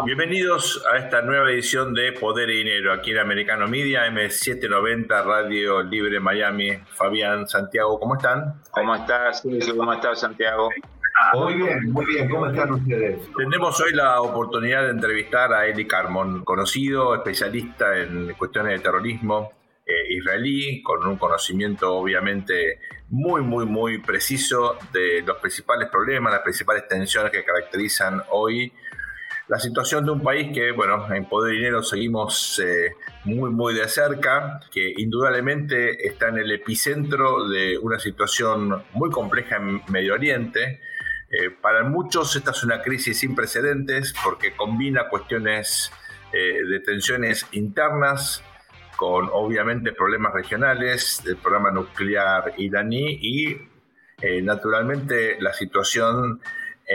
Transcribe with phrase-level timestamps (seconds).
[0.00, 5.82] Bienvenidos a esta nueva edición de Poder y Dinero aquí en Americano Media, M790 Radio
[5.82, 6.78] Libre Miami.
[6.94, 8.54] Fabián, Santiago, ¿cómo están?
[8.70, 9.42] ¿Cómo estás?
[9.76, 10.70] ¿Cómo estás, Santiago?
[11.34, 12.30] Muy bien, muy bien.
[12.30, 13.20] ¿Cómo están ustedes?
[13.36, 19.52] Tenemos hoy la oportunidad de entrevistar a Eli Carmon, conocido especialista en cuestiones de terrorismo
[19.84, 22.80] eh, israelí, con un conocimiento obviamente
[23.10, 28.72] muy, muy, muy preciso de los principales problemas, las principales tensiones que caracterizan hoy
[29.52, 33.86] la situación de un país que, bueno, en Poder Dinero seguimos eh, muy, muy de
[33.86, 40.80] cerca, que indudablemente está en el epicentro de una situación muy compleja en Medio Oriente.
[41.30, 45.92] Eh, para muchos esta es una crisis sin precedentes porque combina cuestiones
[46.32, 48.42] eh, de tensiones internas
[48.96, 53.68] con obviamente problemas regionales, del programa nuclear iraní y
[54.42, 56.40] naturalmente la situación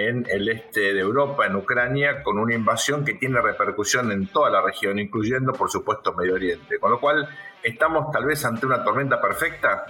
[0.05, 4.49] en el este de Europa, en Ucrania, con una invasión que tiene repercusión en toda
[4.51, 6.80] la región, incluyendo, por supuesto, Medio Oriente.
[6.80, 7.27] Con lo cual,
[7.63, 9.85] estamos tal vez ante una tormenta perfecta,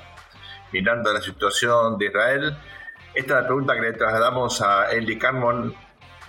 [0.72, 2.58] mirando la situación de Israel.
[3.14, 5.73] Esta es la pregunta que le trasladamos a Eli Carmon.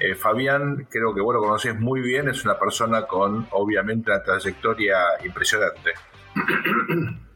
[0.00, 4.22] Eh, Fabián, creo que vos lo conocés muy bien, es una persona con, obviamente, una
[4.22, 5.92] trayectoria impresionante.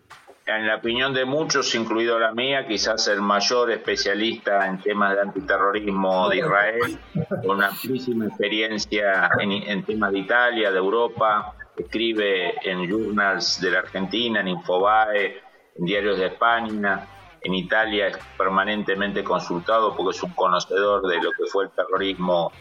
[0.57, 5.21] en la opinión de muchos, incluido la mía, quizás el mayor especialista en temas de
[5.21, 6.99] antiterrorismo de Israel,
[7.43, 13.79] con una amplísima experiencia en, temas de Italia, de Europa, escribe en journals de la
[13.81, 15.41] Argentina, en Infobae,
[15.77, 17.07] en diarios de España,
[17.43, 22.53] en Italia es permanentemente consultado porque es un conocedor de lo que fue el terrorismo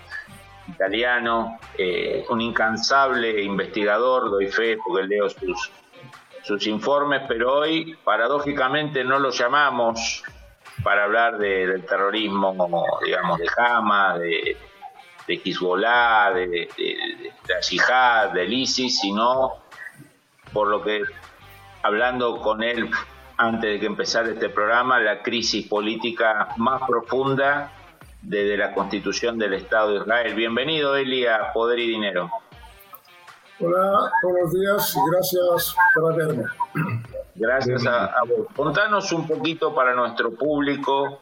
[0.67, 5.71] italiano, eh, un incansable investigador, doy fe porque leo sus
[6.43, 10.23] sus informes, pero hoy paradójicamente no lo llamamos
[10.83, 12.55] para hablar del terrorismo,
[13.03, 14.57] digamos, de Hamas, de,
[15.27, 19.53] de Hezbollah, de, de, de, la Yihad, del ISIS, sino
[20.51, 21.03] por lo que,
[21.83, 22.89] hablando con él
[23.37, 27.71] antes de que empezara este programa, la crisis política más profunda
[28.21, 30.35] desde la constitución del Estado de Israel.
[30.35, 32.29] Bienvenido, Eli, a Poder y Dinero.
[33.63, 36.45] Hola, buenos días y gracias por verme.
[37.35, 38.47] Gracias a, vos.
[38.55, 41.19] Contanos un poquito para nuestro público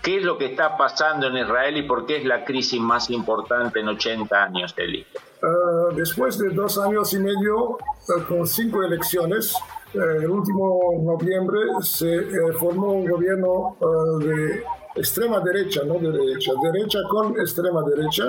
[0.00, 3.10] qué es lo que está pasando en Israel y por qué es la crisis más
[3.10, 5.04] importante en 80 años, Eli.
[5.42, 7.78] Uh, después de dos años y medio, uh,
[8.28, 9.54] con cinco elecciones,
[9.94, 12.22] uh, el último noviembre se
[12.58, 13.76] formó un gobierno
[14.20, 14.62] de
[14.94, 18.24] extrema derecha, no de derecha, derecha con extrema derecha,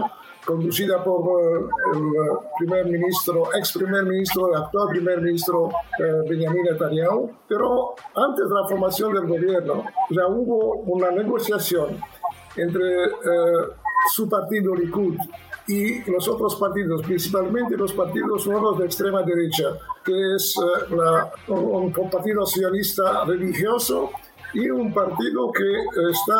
[0.46, 1.60] conducida por eh,
[1.94, 7.32] el eh, primer ministro, ex primer ministro, actual primer ministro eh, Benjamin Netanyahu.
[7.48, 12.00] Pero antes de la formación del gobierno ya hubo una negociación
[12.56, 13.10] entre
[14.12, 15.16] su partido Likud
[15.68, 19.70] y los otros partidos, principalmente los partidos nuevos de extrema derecha,
[20.04, 20.56] que es
[21.48, 24.12] un, partido sionista religioso
[24.54, 25.64] y un partido que
[26.10, 26.36] está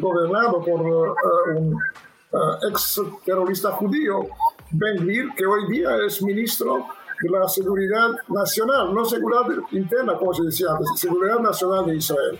[0.00, 4.26] gobernado por un uh, ex terrorista judío,
[4.70, 6.86] Ben Gvir, que hoy día es ministro
[7.20, 12.38] de la Seguridad Nacional, no seguridad interna, como se decía antes, Seguridad Nacional de Israel.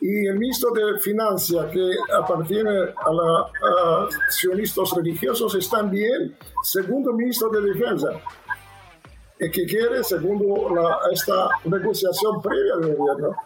[0.00, 7.50] Y el ministro de Finanzas, que appartiene a los sionistas religiosos, es también segundo ministro
[7.50, 8.08] de Defensa,
[9.38, 10.42] que quiere, según
[11.12, 13.36] esta negociación previa del gobierno,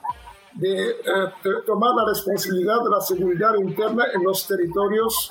[0.54, 0.94] de, eh,
[1.66, 5.30] tomar la responsabilidad de la seguridad interna en los territorios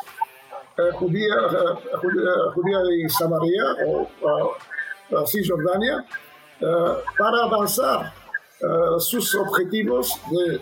[0.78, 2.02] eh, judía, eh,
[2.56, 3.64] judía, de Samaria
[4.22, 6.04] o Cisjordania
[7.18, 8.14] para avanzar
[8.98, 10.62] sus objetivos de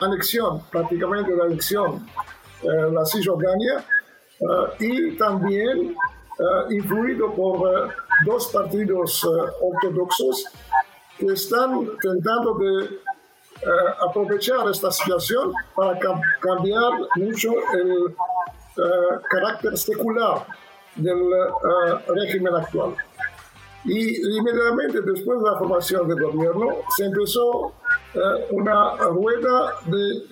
[0.00, 2.06] anexión, prácticamente de anexión
[2.62, 3.84] la Cisjordania
[4.78, 5.96] y también
[6.70, 7.94] influido por
[8.26, 10.44] dos partidos ortodoxos
[11.18, 13.00] que están intentando de
[13.64, 15.98] eh, aprovechar esta situación para
[16.38, 18.14] cambiar mucho el
[18.76, 20.46] eh, carácter secular
[20.96, 22.94] del eh, régimen actual.
[23.86, 27.74] Y inmediatamente después de la formación del gobierno se empezó
[28.50, 30.22] una rueda de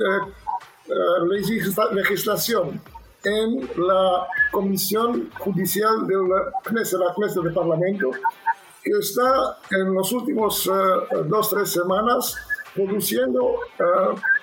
[1.93, 2.81] legislación
[3.25, 6.29] en la Comisión Judicial del
[6.65, 8.11] Knesset, la Knesset del Parlamento,
[8.83, 10.71] que está en los últimos
[11.29, 12.37] dos, tres semanas
[12.75, 13.57] produciendo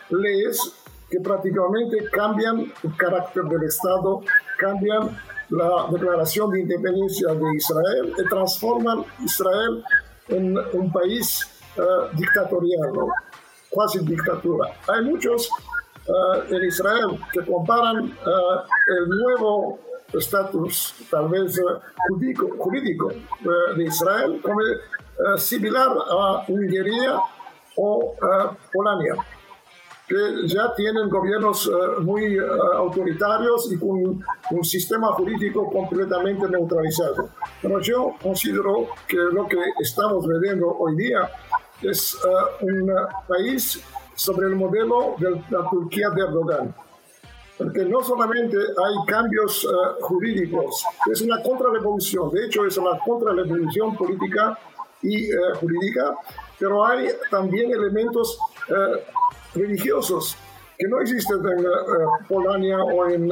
[0.09, 0.79] leyes
[1.09, 4.21] que prácticamente cambian el carácter del Estado,
[4.57, 5.17] cambian
[5.49, 9.83] la declaración de independencia de Israel y transforman Israel
[10.27, 11.47] en un país
[11.77, 12.93] uh, dictatorial,
[13.75, 14.71] casi dictadura.
[14.87, 15.49] Hay muchos
[16.07, 19.79] uh, en Israel que comparan el nuevo
[20.13, 21.61] estatus tal vez eh,
[22.09, 24.59] jurídico, jurídico eh, de Israel como
[25.37, 27.21] similar a Hungría
[27.81, 28.15] o
[28.73, 29.15] Polonia
[30.07, 31.69] que ya tienen gobiernos
[32.01, 32.35] muy
[32.73, 37.29] autoritarios y con un sistema jurídico completamente neutralizado.
[37.61, 41.29] Pero yo considero que lo que estamos viviendo hoy día
[41.83, 42.17] es
[42.61, 42.91] un
[43.27, 43.79] país
[44.19, 46.75] sobre el modelo de la Turquía de Erdogan.
[47.57, 53.97] Porque no solamente hay cambios uh, jurídicos, es una contrarrevolución, de hecho es una contrarrevolución
[53.97, 54.57] política
[55.01, 56.15] y uh, jurídica,
[56.59, 58.37] pero hay también elementos
[58.69, 60.37] uh, religiosos
[60.77, 63.31] que no existen en Polonia o en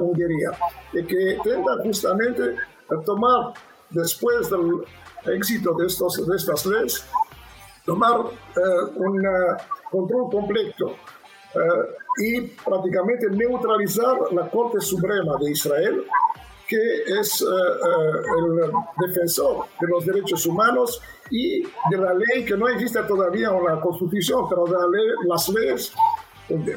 [0.00, 0.52] Hungría,
[0.94, 2.56] y que intentan justamente
[3.04, 3.52] tomar,
[3.90, 4.82] después del
[5.36, 7.04] éxito de, estos, de estas leyes,
[7.84, 8.20] tomar
[8.94, 9.28] un
[9.90, 10.96] control completo
[12.18, 16.04] y prácticamente neutralizar la Corte Suprema de Israel,
[16.68, 21.00] que es eh, eh, el defensor de los derechos humanos
[21.32, 25.06] y de la ley que no existe todavía en la Constitución, pero de la ley,
[25.26, 25.92] las leyes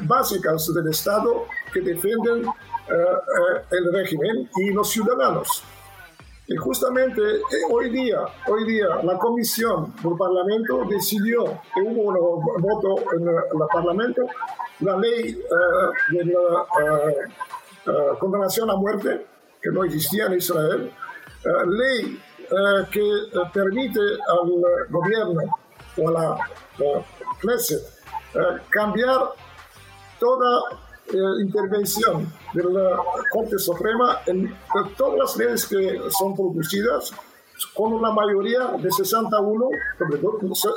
[0.02, 5.62] básicas del Estado que defienden eh, el régimen y los ciudadanos.
[6.48, 7.20] Y justamente
[7.70, 11.44] hoy día, hoy día la comisión del Parlamento decidió
[11.74, 14.22] que hubo un voto en el Parlamento
[14.80, 17.16] la ley eh, de la eh,
[17.86, 19.26] eh, condenación a muerte,
[19.60, 20.92] que no existía en Israel,
[21.66, 22.20] ley
[22.90, 23.02] que
[23.52, 25.42] permite al gobierno
[25.98, 26.38] o a la
[27.40, 27.82] Knesset
[28.70, 29.20] cambiar
[30.18, 30.60] toda
[31.40, 32.98] intervención de la
[33.30, 34.54] Corte Suprema en
[34.96, 37.12] todas las leyes que son producidas
[37.72, 39.68] con una mayoría de 61
[39.98, 40.20] sobre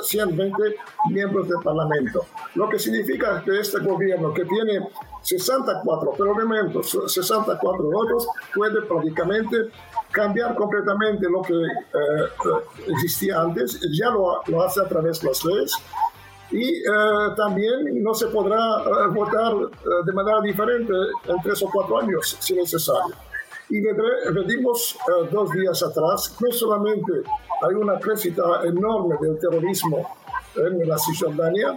[0.02, 0.76] 120
[1.10, 2.24] miembros del Parlamento.
[2.54, 4.88] Lo que significa que este gobierno, que tiene
[5.20, 9.70] 64 elementos, 64 votos, puede prácticamente
[10.10, 15.28] cambiar completamente lo que eh, eh, existía antes, ya lo, lo, hace a través de
[15.28, 15.72] las leyes.
[16.50, 16.82] Y eh,
[17.36, 18.58] también no se podrá
[19.10, 19.54] votar
[20.04, 20.92] de manera diferente
[21.28, 23.14] en tres o cuatro años, si necesario.
[23.70, 27.12] Y vedimos uh, dos días atrás, no solamente
[27.62, 30.10] hay una crecida enorme del terrorismo
[30.56, 31.76] en la Cisjordania,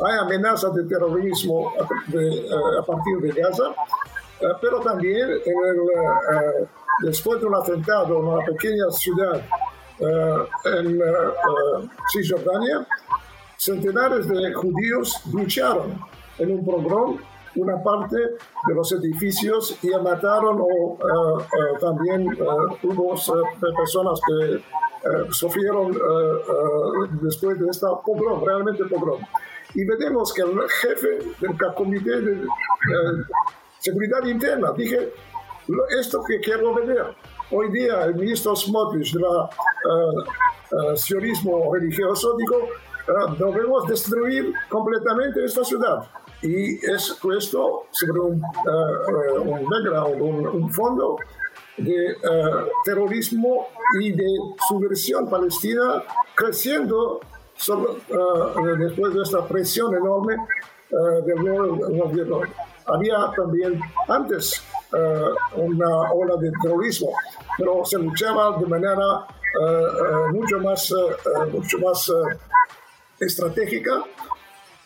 [0.00, 1.70] hay amenazas de terrorismo
[2.06, 3.74] de, uh, a partir de Gaza,
[4.60, 6.68] pero también en el,
[7.02, 9.42] después de un atentado en una pequeña ciudad
[10.64, 11.00] en
[12.12, 12.86] Cisjordania,
[13.56, 15.98] centenares de judíos lucharon
[16.38, 17.16] en un programa
[17.56, 22.36] una parte de los edificios y mataron o eh, eh, también eh,
[22.82, 23.14] hubo
[23.76, 24.62] personas que
[25.30, 25.92] sufrieron
[27.20, 29.20] después de esta pogrom, realmente pogrom.
[29.74, 32.46] Y vemos que el jefe del Comité de
[33.84, 35.12] Seguridad Interna dije,
[36.00, 37.14] esto que quiero ver.
[37.50, 42.66] Hoy día el ministro Smotrich del uh, sionismo religioso dijo,
[43.38, 45.98] debemos destruir completamente esta ciudad
[46.40, 50.22] y es puesto sobre un, uh, un background,
[50.54, 51.18] un, fondo
[51.76, 53.68] de uh, terrorismo
[54.00, 54.26] y de
[54.66, 56.02] subversión palestina
[56.34, 57.20] creciendo
[57.54, 60.36] sobre, uh, después de esta presión enorme
[61.26, 62.40] del gobierno.
[62.86, 64.62] Había también antes
[65.56, 67.10] una ola de terrorismo,
[67.58, 69.26] pero se luchaba de manera
[70.32, 70.92] mucho más,
[71.52, 72.12] mucho más
[73.18, 74.04] estratégica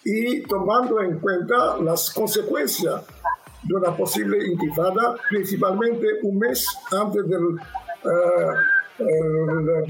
[0.05, 3.03] y tomando en cuenta las consecuencias
[3.63, 7.59] de una posible intifada, principalmente un mes antes del uh,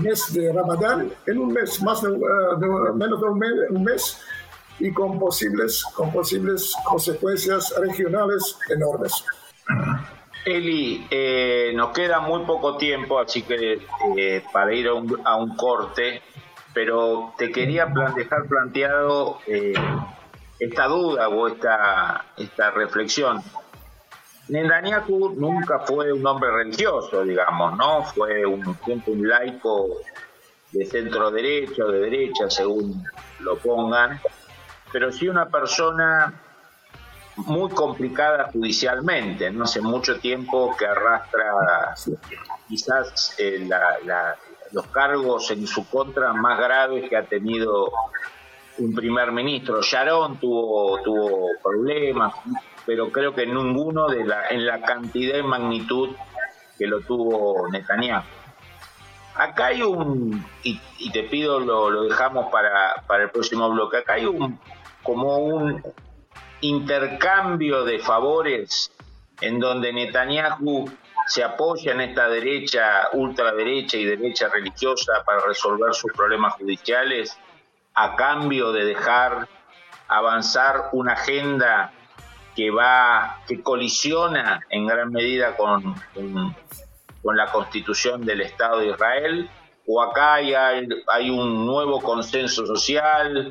[0.03, 4.21] mes de Ramadán, en un mes, más de, uh, menos de un mes, un mes,
[4.78, 9.25] y con posibles, con posibles consecuencias regionales enormes.
[10.44, 13.80] Eli, eh, nos queda muy poco tiempo, así que
[14.16, 16.23] eh, para ir a un, a un corte,
[16.73, 19.75] pero te quería dejar planteado eh,
[20.58, 23.42] esta duda o esta, esta reflexión.
[24.49, 28.02] Netanyahu nunca fue un hombre religioso, digamos, ¿no?
[28.04, 29.99] Fue un, un laico
[30.73, 33.04] de centro derecha o de derecha, según
[33.40, 34.18] lo pongan,
[34.92, 36.35] pero sí una persona
[37.37, 41.95] muy complicada judicialmente, no hace mucho tiempo que arrastra
[42.68, 44.37] quizás eh, la,
[44.73, 47.90] los cargos en su contra más graves que ha tenido
[48.78, 49.80] un primer ministro.
[49.83, 52.35] Sharon tuvo, tuvo problemas,
[52.87, 56.11] pero creo que ninguno de la, en la cantidad y magnitud
[56.78, 58.23] que lo tuvo Netanyahu.
[59.35, 60.80] Acá hay un, y,
[61.12, 64.59] te pido lo, lo dejamos para, para el próximo bloque, acá hay un
[65.09, 65.83] como un
[66.61, 68.93] intercambio de favores
[69.41, 70.85] en donde Netanyahu
[71.27, 77.38] se apoya en esta derecha, ultraderecha y derecha religiosa para resolver sus problemas judiciales
[77.95, 79.49] a cambio de dejar
[80.09, 81.91] avanzar una agenda
[82.55, 86.55] que va, que colisiona en gran medida con, con,
[87.35, 89.50] la constitución del Estado de Israel,
[89.87, 93.50] o acá hay, hay un nuevo consenso social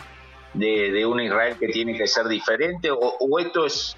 [0.53, 3.97] de, un Israel que tiene que ser diferente, o, o esto es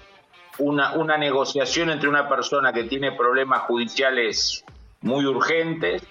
[0.58, 4.64] una, una negociación entre una persona que tiene problemas judiciales
[5.00, 6.02] muy urgentes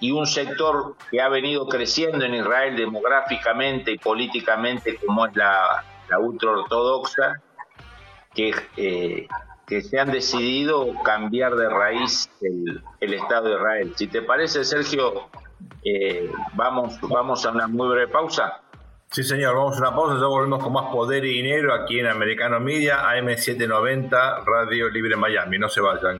[0.00, 5.84] y un sector que ha venido creciendo en Israel demográficamente y políticamente como es la,
[6.08, 7.40] la ultraortodoxa,
[8.34, 9.28] que, eh,
[9.66, 13.92] que se han decidido cambiar de raíz el, el, Estado de Israel.
[13.94, 15.28] Si te parece, Sergio,
[15.84, 18.60] eh, vamos, vamos a una muy breve pausa.
[19.12, 22.06] Sí, señor, vamos a una pausa, ya volvemos con más poder y dinero aquí en
[22.06, 25.58] Americano Media, AM790, Radio Libre Miami.
[25.58, 26.16] No se vayan.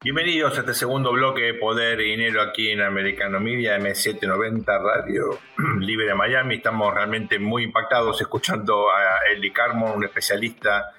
[0.00, 5.36] Bienvenidos a este segundo bloque de Poder y Dinero aquí en Americano Media, M790 Radio
[5.80, 6.54] Libre Miami.
[6.54, 10.92] Estamos realmente muy impactados escuchando a Eli Carmon, un especialista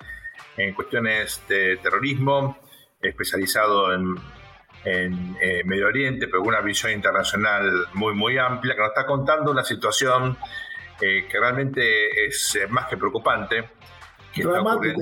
[0.57, 2.57] en cuestiones de terrorismo,
[3.01, 4.17] especializado en,
[4.85, 9.51] eh, Medio Oriente, pero con una visión internacional muy, muy amplia, que nos está contando
[9.51, 10.37] una situación
[11.01, 13.69] eh, que realmente es eh, más que preocupante.
[14.33, 14.95] Que dramática,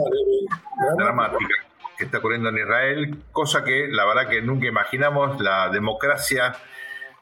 [0.98, 1.56] dramática
[1.98, 6.56] que está ocurriendo en Israel, cosa que la verdad que nunca imaginamos, la democracia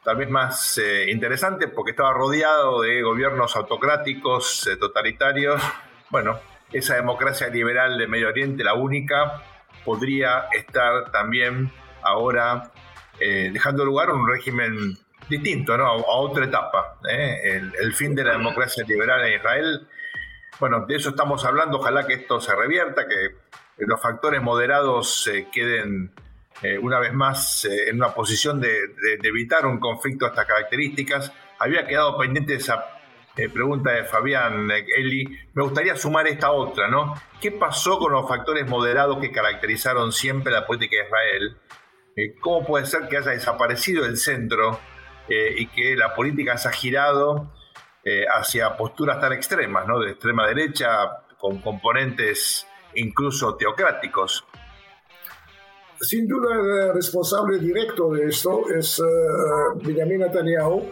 [0.04, 5.60] tal vez más eh, interesante porque estaba rodeado de gobiernos autocráticos, totalitarios.
[6.10, 6.38] Bueno,
[6.72, 9.42] esa democracia liberal de Medio Oriente, la única,
[9.84, 11.72] podría estar también
[12.02, 12.72] ahora
[13.20, 14.96] eh, dejando lugar a un régimen
[15.28, 15.86] distinto, ¿no?
[15.86, 16.98] a, otra etapa.
[17.08, 19.88] El, el, fin de la democracia liberal en Israel.
[20.58, 23.36] Bueno, de eso estamos hablando, ojalá que esto se revierta, que
[23.78, 26.12] los factores moderados eh, queden
[26.62, 28.74] eh, una vez más eh, en una posición de,
[29.22, 31.32] evitar un conflicto de estas características.
[31.58, 32.84] Había quedado pendiente esa
[33.52, 35.26] pregunta de Fabián Eli.
[35.52, 37.14] Me gustaría sumar esta otra, ¿no?
[37.38, 41.56] ¿Qué pasó con los factores moderados que caracterizaron siempre la política de Israel?
[42.40, 44.78] ¿Cómo puede ser que haya desaparecido el centro
[45.28, 47.52] y que la política se ha girado
[48.34, 49.98] hacia posturas tan extremas, ¿no?
[49.98, 50.88] De extrema derecha,
[51.38, 54.44] con componentes incluso teocráticos.
[56.00, 56.54] Sin duda,
[56.88, 60.90] el responsable directo de esto es uh, Benjamin Netanyahu,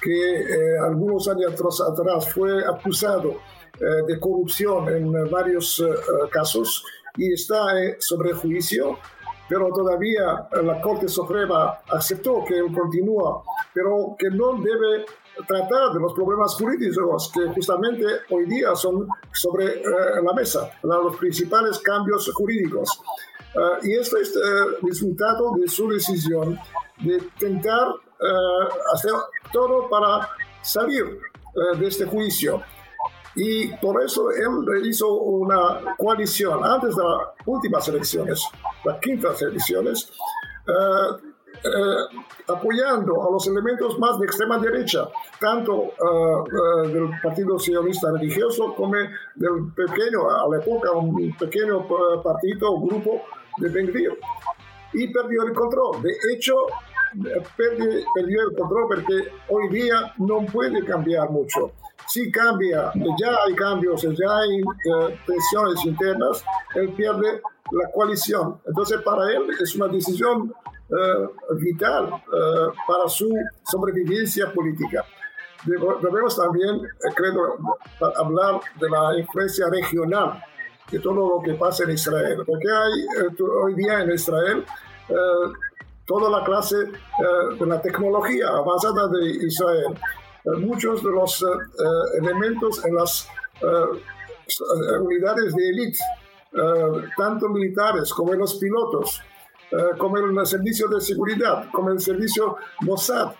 [0.00, 3.40] que eh, algunos años atrás fue acusado
[3.78, 5.82] eh, de corrupción en varios
[6.30, 6.84] casos
[7.16, 7.64] y está
[7.98, 8.98] sobre juicio,
[9.48, 15.06] pero todavía la Corte Suprema aceptó que él continúa, pero que no debe
[15.46, 21.16] tratar de los problemas jurídicos que justamente hoy día son sobre uh, la mesa, los
[21.16, 23.00] principales cambios jurídicos.
[23.54, 26.58] Uh, y esto es uh, resultado de su decisión
[26.98, 27.88] de intentar
[28.94, 29.12] hacer
[29.52, 30.30] todo para
[30.62, 31.20] salir
[31.78, 32.62] de este juicio.
[33.36, 38.42] Y por eso él hizo una coalición antes de las últimas elecciones,
[38.84, 40.10] las quintas elecciones,
[41.64, 45.08] eh, apoyando a los elementos más de extrema derecha,
[45.40, 51.86] tanto eh, eh, del Partido Sionista Religioso como del pequeño, a la época, un pequeño
[52.22, 53.22] partido o grupo
[53.58, 53.92] de Ben
[54.92, 56.02] Y perdió el control.
[56.02, 56.54] De hecho,
[57.56, 61.72] perdió, el control porque hoy día no puede cambiar mucho.
[62.08, 64.62] Si cambia, ya hay cambios, ya hay
[65.26, 66.44] tensiones internas,
[66.74, 67.40] él pierde
[67.72, 68.60] la coalición.
[68.66, 70.52] Entonces, para él es una decisión
[70.88, 73.28] uh, vital uh, para su
[73.64, 75.04] sobrevivencia política.
[75.64, 77.58] Debemos también, eh, creo,
[78.16, 80.40] hablar de la influencia regional
[80.92, 84.64] de todo lo que pasa en Israel, porque hay eh, hoy día en Israel
[86.06, 89.98] toda la clase de la tecnología avanzada de Israel,
[90.58, 91.44] muchos de los
[92.20, 93.28] elementos en las
[95.00, 95.98] unidades de élite,
[97.16, 99.20] tanto militares como en los pilotos,
[99.72, 103.32] eh, como el servicio de seguridad, como el servicio Mossad,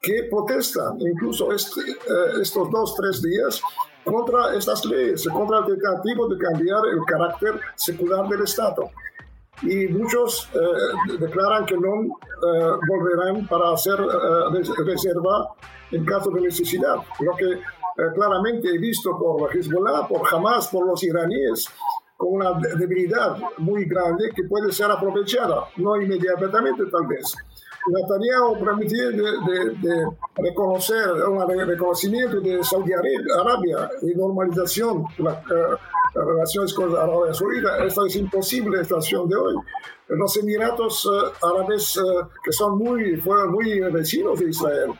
[0.00, 3.60] que protestan incluso este, eh, estos dos, tres días
[4.04, 8.90] contra estas leyes, contra el tentativo de cambiar el carácter secular del Estado.
[9.60, 12.18] Y muchos eh, declaran que no
[12.88, 13.96] volverán para hacer
[14.84, 15.54] reserva
[15.92, 17.60] en caso de necesidad, lo que
[18.14, 21.68] claramente he visto por Hezbollah, por Hamas, por los iraníes,
[22.16, 27.34] con una debilidad muy grande que puede ser aprovechada, no inmediatamente tal vez.
[27.88, 30.06] Netanyahu permitió de, de,
[30.36, 35.42] reconocer un reconocimiento de Saudi Arabia y normalización la,
[36.14, 37.84] uh, relaciones con Arabia Saudita.
[37.84, 39.54] Esta es imposible la situación de hoy.
[40.08, 41.08] Los Emiratos
[41.42, 41.98] Árabes,
[42.44, 44.90] que son muy, fueron muy vecinos de Israel,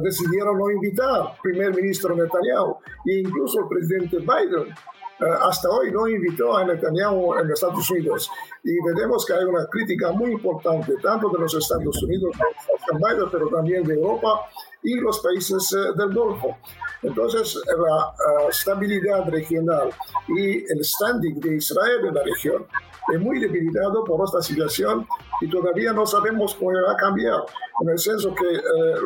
[0.00, 4.74] decidieron no invitar al primer ministro Netanyahu e incluso el presidente Biden
[5.20, 8.30] eh, hasta hoy no invitó a Netanyahu en los Estados Unidos.
[8.62, 12.36] Y vemos que hay una crítica muy importante, tanto de los Estados Unidos,
[13.32, 14.48] pero también de Europa
[14.82, 16.56] y los países eh, del Golfo.
[17.02, 19.90] Entonces, la eh, estabilidad regional
[20.28, 22.66] y el standing de Israel en la región
[23.12, 25.06] es muy debilitado por esta situación
[25.40, 27.40] y todavía no sabemos cómo va a cambiar,
[27.80, 28.60] en el senso que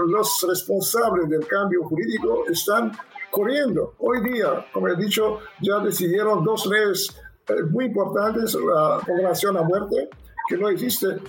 [0.09, 2.91] los responsables del cambio jurídico están
[3.33, 3.95] corriendo.
[3.99, 7.17] Hoy día, como he dicho, ya decidieron dos leyes
[7.49, 10.09] eh, muy importantes, la condenación a muerte,
[10.49, 11.21] que no existe, eh,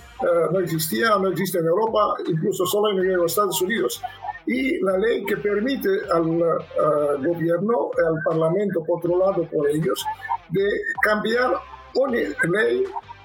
[0.52, 4.00] no existía, no existe en Europa, incluso solo en los Estados Unidos.
[4.46, 10.04] Y la ley que permite al eh, gobierno, al parlamento controlado por ellos,
[10.50, 10.68] de
[11.02, 11.54] cambiar
[11.94, 12.84] una ley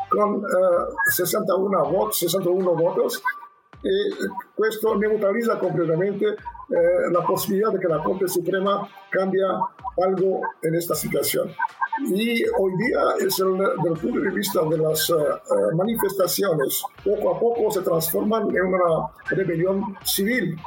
[0.09, 0.41] con
[1.15, 3.21] 61 votos, 61 votos
[3.83, 6.35] y esto neutraliza completamente eh,
[7.11, 9.41] la posibilidad de que la Corte Suprema cambie
[10.05, 11.49] algo en esta situación.
[12.07, 16.83] Y hoy día, es el, desde el punto de vista de las eh, eh, manifestaciones,
[17.03, 20.57] poco a poco se transforman en una rebelión civil.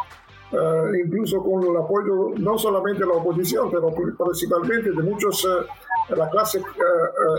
[1.04, 5.46] Incluso con el apoyo no solamente de la oposición, pero principalmente de muchos
[6.08, 6.62] de la clase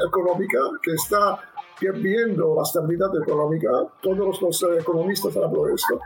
[0.08, 1.40] económica que está
[1.80, 3.70] perdiendo la estabilidad económica,
[4.02, 6.00] todos los economistas hablan de esto,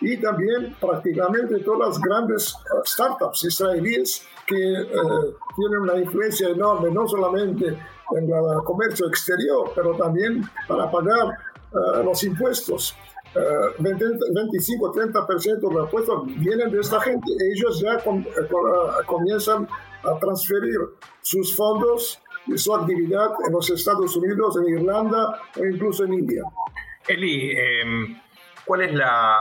[0.00, 4.86] y también prácticamente todas las grandes eh, startups israelíes que eh,
[5.56, 11.28] tienen una influencia enorme, no solamente en el comercio exterior, pero también para pagar
[11.72, 12.94] eh, los impuestos.
[13.34, 17.26] 25-30% de los impuestos vienen de esta gente.
[17.52, 17.98] Ellos ya
[19.06, 19.66] comienzan
[20.02, 20.78] a transferir
[21.20, 22.20] sus fondos
[22.56, 26.42] su actividad en los Estados Unidos, en Irlanda o incluso en India.
[27.08, 28.20] Eli, em,
[28.64, 29.38] ¿cuál es la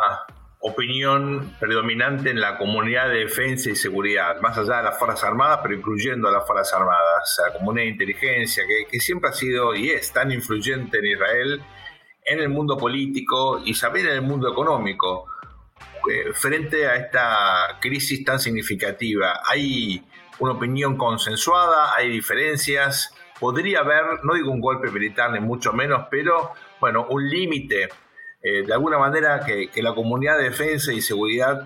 [0.59, 5.59] opinión predominante en la comunidad de defensa y seguridad, más allá de las Fuerzas Armadas,
[5.61, 9.75] pero incluyendo a las Fuerzas Armadas, la comunidad de inteligencia, que, que siempre ha sido
[9.75, 11.61] y es tan influyente en Israel,
[12.25, 15.27] en el mundo político y también en el mundo económico?
[16.11, 20.03] Eh, frente a esta crisis tan significativa, ¿hay
[20.39, 26.07] una opinión consensuada, hay diferencias, podría haber, no digo un golpe militar ni mucho menos,
[26.11, 27.89] pero bueno, un límite,
[28.41, 31.65] eh, de alguna manera que, la comunidad de defensa y seguridad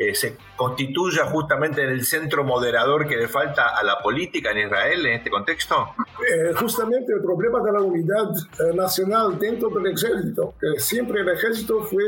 [0.00, 4.66] eh, se constituya justamente en el centro moderador que le falta a la política en
[4.66, 5.94] Israel en este contexto?
[6.26, 8.30] Eh, justamente el problema de la unidad
[8.74, 12.02] nacional dentro del ejército, que siempre el ejército fue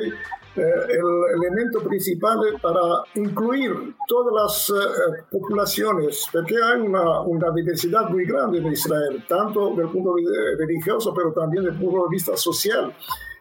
[0.55, 2.81] eh, el elemento principal para
[3.15, 9.75] incluir todas las eh, populaciones, porque hay una, una, diversidad muy grande en Israel, tanto
[9.75, 12.95] del punto de vista religioso, pero también del punto de vista social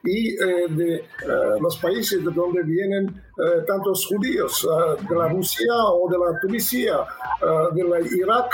[0.03, 1.05] y eh, de
[1.59, 3.21] los países de donde vienen
[3.65, 4.67] tantos judíos,
[5.09, 6.97] de la Rusia o de la Tunisia,
[7.73, 8.51] de la Irak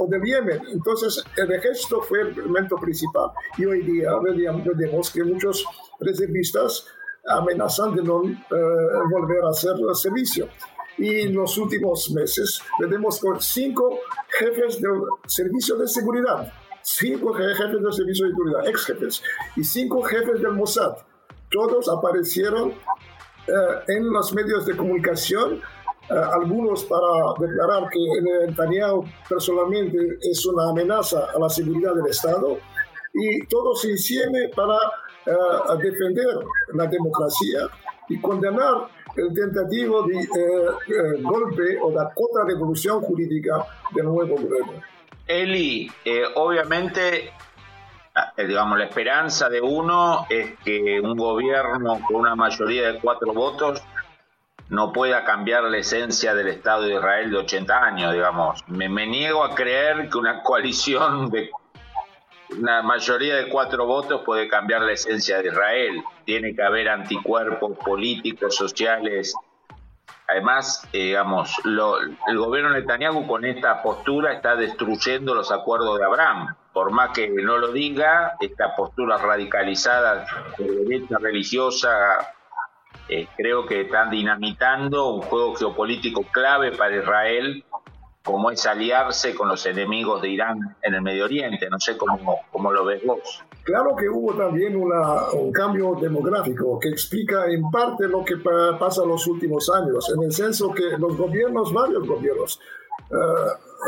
[0.00, 0.60] o del Yemen.
[0.72, 3.30] Entonces, el ejército fue el elemento principal.
[3.58, 4.12] Y hoy día
[4.76, 5.64] vemos que muchos
[6.00, 6.86] reservistas
[7.26, 8.36] amenazan de no eh,
[9.10, 10.48] volver a hacer el servicio.
[10.98, 17.72] Y en los últimos meses tenemos con cinco jefes del servicio de seguridad, cinco jefes
[17.72, 19.22] del servicio de seguridad, ex jefes,
[19.56, 20.96] y cinco jefes del Mossad.
[21.50, 23.52] Todos aparecieron eh,
[23.88, 31.26] en los medios de comunicación, eh, algunos para declarar que Netanyahu personalmente es una amenaza
[31.34, 32.58] a la seguridad del Estado,
[33.12, 34.78] y todos se hicieron para
[35.68, 36.26] a defender
[36.72, 37.68] la democracia
[38.08, 42.12] y condenar el tentativo de eh, eh, golpe o la
[42.46, 43.64] revolución jurídica
[43.94, 44.82] del nuevo gobierno.
[45.30, 47.32] Eli, eh, obviamente,
[48.36, 53.80] digamos, la esperanza de uno es que un gobierno con una mayoría de cuatro votos
[54.70, 58.64] no pueda cambiar la esencia del Estado de Israel de 80 años, digamos.
[58.66, 61.50] Me niego a creer que una coalición de
[62.58, 66.02] una mayoría de cuatro votos puede cambiar la esencia de Israel.
[66.24, 69.32] Tiene que haber anticuerpos políticos, sociales.
[70.28, 76.54] Además, eh, digamos, el gobierno Netanyahu con esta postura está destruyendo los acuerdos de Abraham.
[76.72, 82.34] Por más que no lo diga, esta postura radicalizada de derecha religiosa
[83.08, 87.64] eh, creo que están dinamitando un juego geopolítico clave para Israel
[88.22, 91.68] como es aliarse con los enemigos de Irán en el Medio Oriente.
[91.70, 93.42] No sé cómo, cómo lo ves vos.
[93.62, 99.02] Claro que hubo también una, un cambio demográfico que explica en parte lo que pasa
[99.02, 102.60] en los últimos años, en el senso que los gobiernos, varios gobiernos,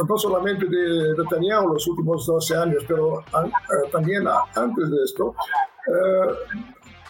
[0.09, 3.25] no solamente de Netanyahu los últimos 12 años, pero
[3.90, 5.35] también antes de esto,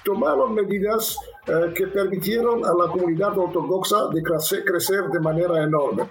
[0.04, 6.04] tomaron medidas eh, que permitieron a la comunidad ortodoxa de crecer, de manera enorme.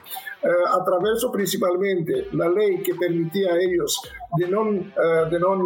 [0.44, 4.02] Eh, a través principalmente la ley que permitía a ellos
[4.38, 5.58] de no, eh, de no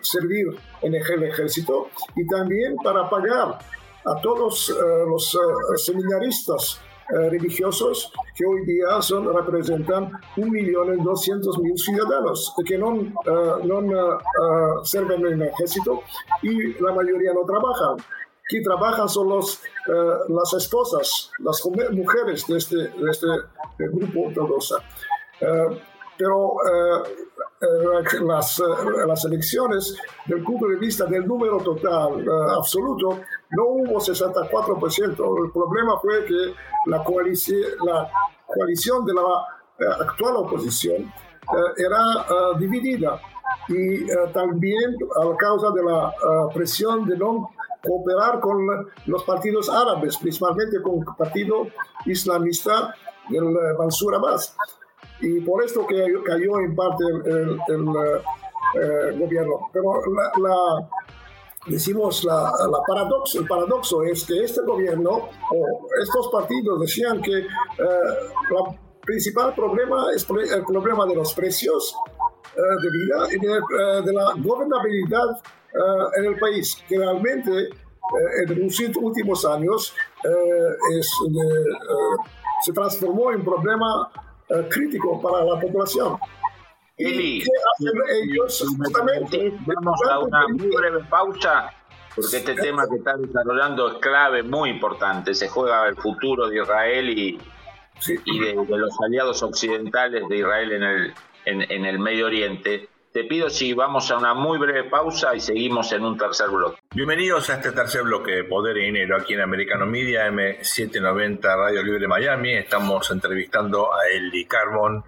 [0.00, 0.46] servir
[0.80, 3.58] en el ejército y también para pagar
[4.04, 4.74] a todos
[5.06, 5.38] los
[5.76, 14.84] seminaristas eh, religiosos que hoy día son, representan 1.200.000 ciudadanos que no, uh, no uh,
[14.84, 16.02] sirven en el ejército
[16.42, 17.96] y la mayoría no trabajan.
[18.50, 19.60] Que trabajan son los,
[20.28, 23.26] las esposas, las mujeres de este, de este
[23.78, 24.78] grupo ortodoxo.
[26.18, 26.56] Pero
[27.60, 28.62] eh, las, eh,
[29.06, 32.26] las elecciones, del punto de vista del número total eh,
[32.56, 35.44] absoluto, no hubo 64%.
[35.44, 36.54] El problema fue que
[36.86, 38.10] la coalición, la
[38.46, 41.12] coalición de la actual oposición
[41.76, 43.20] era dividida
[43.68, 46.12] y también a causa de la
[46.52, 47.50] presión de no
[47.86, 48.58] cooperar con
[49.06, 51.68] los partidos árabes, principalmente con el partido
[52.06, 52.92] islamista
[53.30, 54.56] del Mansur Abbas
[55.20, 57.58] y por esto que cayó en parte el,
[58.74, 59.70] eh, gobierno.
[59.72, 60.02] Pero
[60.42, 60.88] la,
[61.66, 67.32] decimos la, la, paradoxo, el paradoxo es que este gobierno o estos partidos decían que
[67.32, 71.96] el eh, principal problema es el problema de los precios
[72.54, 75.40] eh, de vida y de, la gobernabilidad
[76.16, 77.68] en el país, que realmente
[78.48, 79.94] en los últimos años
[82.62, 84.10] se transformó en problema
[84.50, 86.18] eh, crítico para la población.
[86.96, 87.44] Eli,
[88.22, 88.64] ellos
[89.66, 91.72] vamos a una muy breve pausa
[92.20, 95.34] porque este tema que está desarrollando es clave, muy importante.
[95.34, 97.38] Se juega el futuro de Israel y,
[98.24, 102.88] y de, los aliados occidentales de Israel en el, en, en el Medio Oriente.
[103.18, 106.78] Te pido si vamos a una muy breve pausa y seguimos en un tercer bloque.
[106.94, 111.82] Bienvenidos a este tercer bloque de Poder y Dinero aquí en Americano Media M790 Radio
[111.82, 112.52] Libre Miami.
[112.52, 115.02] Estamos entrevistando a Eli Carbon,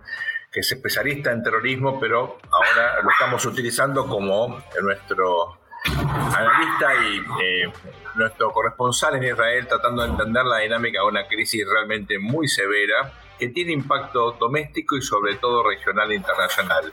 [0.51, 7.73] que es especialista en terrorismo, pero ahora lo estamos utilizando como nuestro analista y eh,
[8.17, 13.13] nuestro corresponsal en Israel, tratando de entender la dinámica de una crisis realmente muy severa
[13.39, 16.93] que tiene impacto doméstico y sobre todo regional e internacional.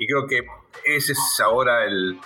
[0.00, 0.46] Y creo que
[0.82, 2.18] ese es ahora el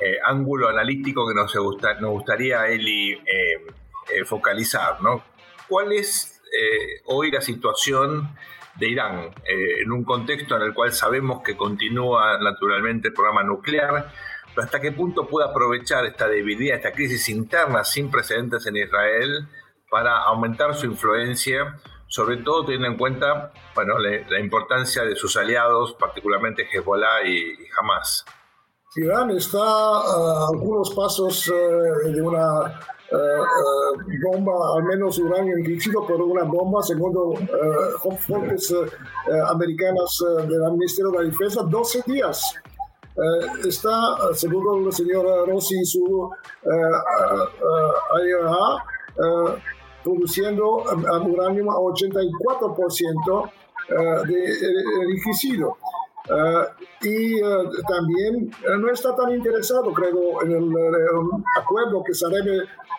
[0.00, 1.54] eh, ángulo analítico que nos,
[2.00, 3.66] nos gustaría, Eli, eh,
[4.12, 5.00] eh, focalizar.
[5.00, 5.22] ¿no?
[5.68, 6.36] ¿Cuál es
[7.06, 8.34] hoy la situación
[8.74, 14.12] de Irán en un contexto en el cual sabemos que continúa naturalmente el programa nuclear?
[14.52, 19.46] Pero ¿Hasta qué punto puede aprovechar esta debilidad, esta crisis interna sin precedentes en Israel
[19.88, 21.78] para aumentar su influencia
[22.10, 28.24] sobre todo teniendo en cuenta bueno, la, importancia de sus aliados, particularmente Hezbollah y, Hamas.
[28.96, 36.04] Irán está a algunos pasos eh, de una eh, eh, bomba, al menos uranio enriquecido
[36.04, 37.14] por una bomba, según
[38.18, 38.74] fuentes
[39.48, 40.18] americanas
[40.48, 42.56] del Ministerio de la Defensa, 12 días.
[43.64, 46.28] está, según el señor Rossi y su
[48.20, 48.84] IRA,
[50.02, 50.84] produciendo
[51.26, 53.50] uranio a 84%
[53.90, 53.94] eh,
[54.26, 55.76] de enriquecido.
[56.28, 56.64] Eh,
[57.02, 57.42] y eh,
[57.88, 60.74] también no está tan interesado, creo, en el,
[61.58, 62.36] acuerdo que será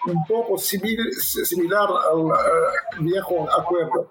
[0.08, 4.10] un poco similar al viejo acuerdo.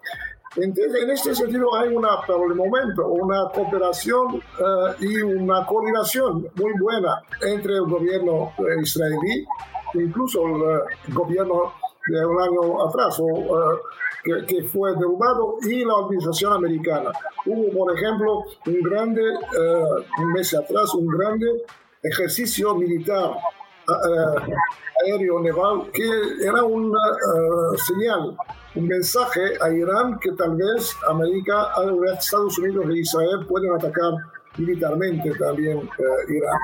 [0.57, 4.43] Entonces, en este sentido hay una, por el momento, una cooperación
[5.01, 9.47] y una coordinación muy buena entre el gobierno israelí,
[9.95, 11.73] incluso el gobierno
[12.07, 13.65] de un año atrás, o,
[14.25, 17.11] eh, que, fue derrubado, y la organización americana.
[17.47, 19.85] Hubo, por ejemplo, un grande, eh,
[20.19, 21.65] un mes atrás, un grande
[22.03, 23.33] ejercicio militar
[23.89, 24.53] eh,
[25.05, 26.09] aéreo naval que
[26.43, 26.99] era una
[27.77, 28.37] señal,
[28.75, 31.73] un mensaje a Irán que tal vez América,
[32.19, 34.13] Estados Unidos e Israel pueden atacar
[34.59, 36.59] militarmente también eh, Irán.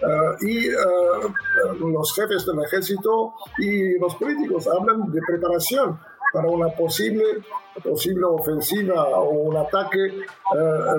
[0.00, 0.74] Eh, y eh,
[1.80, 5.98] los jefes del ejército y los políticos hablan de preparación
[6.32, 7.24] para una posible,
[7.82, 10.12] posible ofensiva o un ataque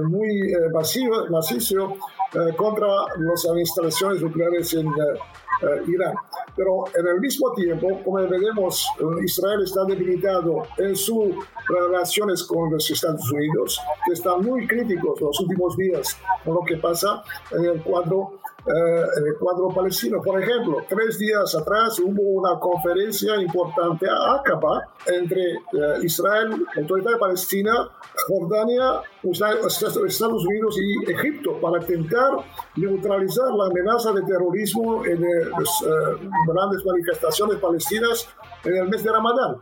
[0.06, 1.95] muy masivo, macizo
[2.58, 4.88] contra las instalaciones nucleares en
[5.88, 6.13] Irán.
[6.56, 8.88] Pero en el mismo tiempo, como veremos,
[9.24, 11.36] Israel está debilitado en sus
[11.67, 16.78] relaciones con los Estados Unidos, que están muy críticos los últimos días con lo que
[16.78, 20.22] pasa en el cuadro eh, en el cuadro palestino.
[20.22, 27.17] Por ejemplo, tres días atrás hubo una conferencia importante a Aqaba entre eh, Israel, Autoridad
[27.17, 27.89] Palestina,
[28.28, 32.32] Jordania, Estados Unidos y Egipto para intentar
[32.75, 38.29] neutralizar la amenaza de terrorismo en las eh, grandes manifestaciones palestinas
[38.63, 39.58] en el mes de Ramadán.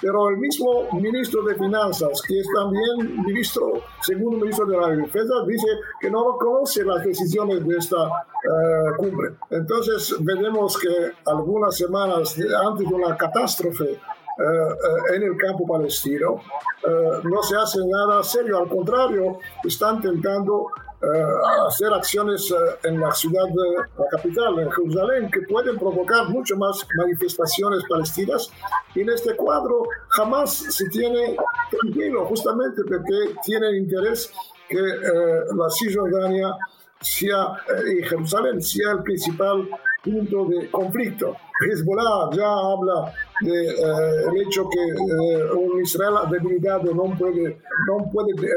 [0.00, 5.34] Pero el mismo ministro de Finanzas, que es también ministro, segundo ministro de la Defensa,
[5.46, 5.68] dice
[6.00, 9.34] que no conoce las decisiones de esta uh, cumbre.
[9.50, 10.88] Entonces, veremos que
[11.24, 12.36] algunas semanas
[12.66, 14.00] antes de una catástrofe
[14.38, 16.40] Uh, en el campo palestino.
[16.86, 22.52] Uh, no se hace nada serio, al contrario, están intentando uh, hacer acciones
[22.84, 28.50] en la ciudad, de la capital, en Jerusalén, que pueden provocar mucho más manifestaciones palestinas.
[28.94, 31.36] Y en este cuadro jamás se tiene
[31.70, 34.32] tranquilo, justamente porque tienen interés
[34.66, 36.56] que la Cisjordania
[37.02, 37.54] sea,
[37.86, 39.68] y Jerusalén sea el principal
[40.02, 41.36] punto de conflicto.
[41.60, 48.10] Hezbollah ya habla del de, eh, hecho que eh, un Israel debilitado no puede, no
[48.12, 48.50] puede eh,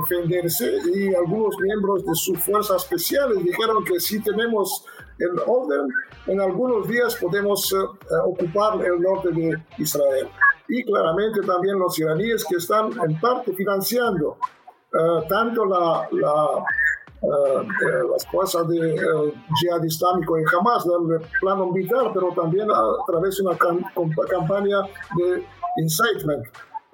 [0.00, 4.84] defenderse y algunos miembros de sus fuerzas especiales dijeron que si tenemos
[5.18, 5.88] el orden,
[6.26, 7.74] en algunos días podemos
[8.26, 10.28] ocupar el norte de Israel.
[10.68, 14.36] Y claramente también los iraníes que están en parte financiando
[15.28, 16.85] tanto la, la eh,
[17.22, 23.36] las cosas de eh, jihad islámico y jamás del plano militar, pero también a través
[23.36, 23.56] de una
[24.28, 24.82] campaña
[25.16, 25.44] de
[25.78, 26.44] incitement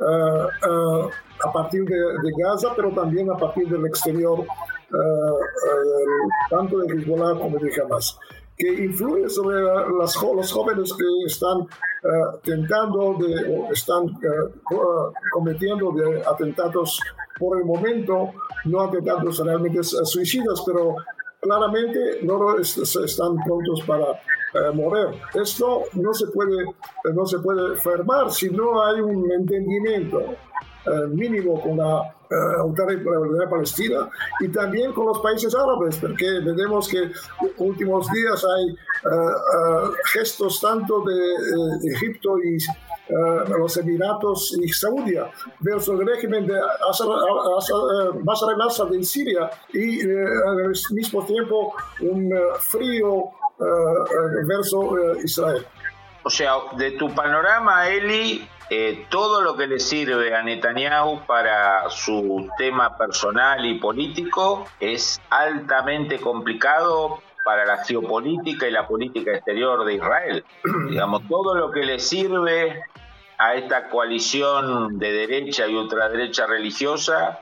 [0.00, 1.08] eh,
[1.44, 4.44] a partir de, Gaza, pero también a partir del exterior,
[6.50, 8.18] tanto de Hezbollah como de Hamas
[8.58, 11.66] que influye sobre las, los jóvenes que están
[12.42, 14.06] tentando de, o están
[15.32, 16.98] cometiendo de atentados
[17.38, 18.32] por el momento
[18.64, 20.96] no atentados realmente suicidas, pero
[21.40, 24.12] claramente no están prontos para
[24.54, 25.18] eh, morir.
[25.34, 26.64] Esto no se puede,
[27.14, 30.36] no se puede firmar si no hay un entendimiento eh,
[31.10, 34.08] mínimo con la eh, autoridad palestina
[34.40, 38.76] y también con los países árabes, porque vemos que en los últimos días hay
[40.12, 42.56] gestos tanto de Egipto y
[43.58, 45.16] los Emiratos y Saudí
[45.60, 46.54] versus el régimen de
[48.22, 53.30] Bashar al-Assad en Siria y al mismo tiempo un frío
[54.46, 55.66] versus Israel.
[56.24, 61.90] O sea, de tu panorama, Eli, eh, todo lo que le sirve a Netanyahu para
[61.90, 69.84] su tema personal y político es altamente complicado para la geopolítica y la política exterior
[69.84, 70.44] de Israel.
[70.88, 72.82] Digamos, todo lo que le sirve
[73.36, 77.40] a esta coalición de derecha y ultraderecha religiosa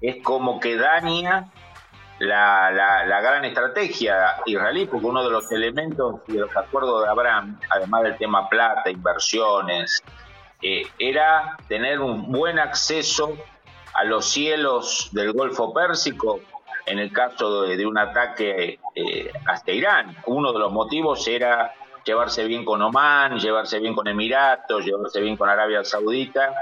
[0.00, 1.50] es como que daña
[2.20, 7.58] la, la, gran estrategia israelí, porque uno de los elementos de los acuerdos de Abraham,
[7.70, 10.00] además del tema plata, inversiones,
[10.62, 13.36] eh, era tener un buen acceso
[13.94, 16.40] a los cielos del Golfo Pérsico
[16.86, 20.16] en el caso de, un ataque eh, hacia Irán.
[20.26, 21.72] Uno de los motivos era
[22.04, 26.52] llevarse bien con Oman, llevarse bien con Emiratos, llevarse bien con Arabia Saudita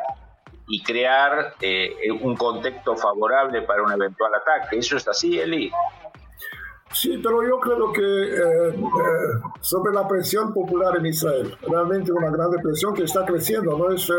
[0.68, 4.78] y crear eh, un contexto favorable para un eventual ataque.
[4.78, 5.72] ¿Eso es así, Eli?
[6.92, 12.30] Sí, pero yo creo que eh, eh, sobre la presión popular en Israel, realmente una
[12.30, 14.10] gran presión que está creciendo, no es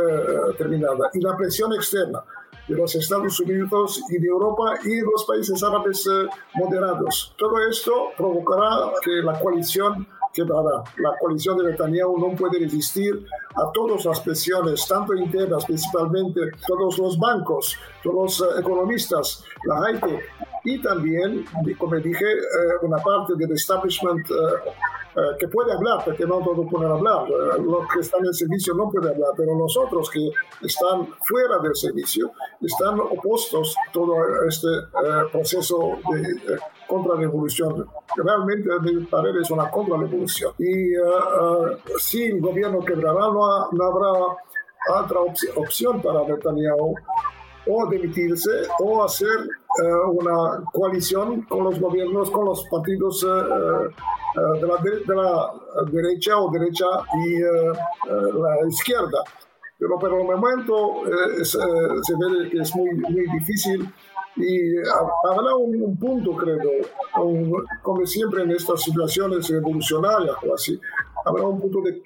[0.57, 2.23] terminada, y la presión externa
[2.67, 6.07] de los Estados Unidos y de Europa y los países árabes
[6.53, 7.33] moderados.
[7.37, 10.07] Todo esto provocará que la coalición
[10.45, 13.25] que la coalición de Netanyahu no puede resistir
[13.55, 19.85] a todas las presiones, tanto internas, principalmente todos los bancos, todos los eh, economistas, la
[19.87, 20.23] gente
[20.63, 21.45] y también,
[21.77, 22.37] como dije, eh,
[22.81, 27.27] una parte del establishment eh, que puede hablar, porque no todos pueden hablar.
[27.29, 30.29] los que están en el servicio no pueden hablar, pero los otros que
[30.61, 34.15] están fuera del servicio están opuestos a todo
[34.47, 34.67] este
[35.31, 37.87] proceso de contrarrevolución.
[38.15, 40.53] Realmente, a mi parecer, es una contrarrevolución.
[40.57, 44.11] Y uh, si el gobierno quebrará, no, no habrá
[45.01, 45.19] otra
[45.55, 46.95] opción para Netanyahu
[47.67, 48.49] o demitirse
[48.79, 53.27] o hacer uh, una coalición con los gobiernos, con los partidos uh,
[54.59, 55.53] de, la de, la
[55.91, 56.85] derecha o derecha
[57.25, 59.23] y la izquierda.
[59.77, 61.05] Pero por el momento
[61.39, 63.89] es, se ve que es muy, muy difícil
[64.39, 64.77] y
[65.29, 66.59] habrá un, punto, creo,
[67.83, 70.79] como siempre en estas situaciones revolucionarias o así,
[71.25, 72.01] habrá un punto de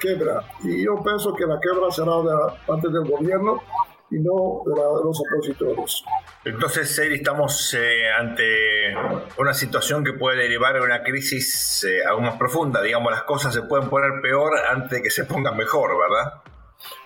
[0.00, 0.42] quebra.
[0.62, 3.60] Y yo pienso que la quebra será de parte del gobierno
[4.10, 6.04] y no de, los opositores.
[6.44, 8.94] Entonces, Eri, estamos eh, ante
[9.38, 12.82] una situación que puede derivar en una crisis eh, aún más profunda.
[12.82, 16.42] Digamos, las cosas se pueden poner peor antes de que se pongan mejor, ¿verdad?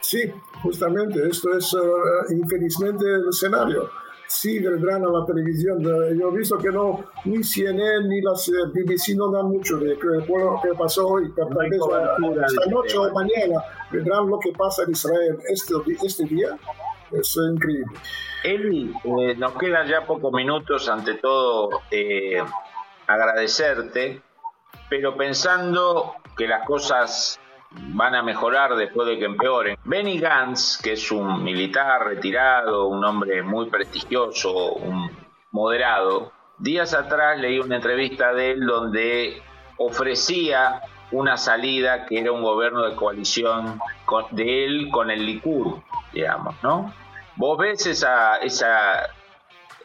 [0.00, 3.90] Sí, justamente, esto es uh, infelizmente el escenario.
[4.28, 5.82] Sí, vendrán a la televisión.
[5.82, 9.94] Yo he visto que no, ni CNN ni las eh, BBC no dan mucho de
[9.94, 11.32] lo que pasó hoy.
[11.34, 16.58] Tal vez esta noche o mañana vendrán lo que pasa en Israel este, este día.
[17.12, 17.86] Es increíble.
[18.42, 20.88] Eli, eh, nos quedan ya pocos minutos.
[20.88, 22.42] Ante todo, eh,
[23.06, 24.22] agradecerte,
[24.90, 27.38] pero pensando que las cosas
[27.94, 29.76] van a mejorar después de que empeoren.
[29.84, 35.10] Benny Gantz, que es un militar retirado, un hombre muy prestigioso, un
[35.50, 39.42] moderado, días atrás leí una entrevista de él donde
[39.78, 40.80] ofrecía
[41.12, 43.80] una salida que era un gobierno de coalición
[44.30, 45.78] de él con el Likud,
[46.12, 46.92] digamos, ¿no?
[47.36, 49.10] Vos ves esa, esa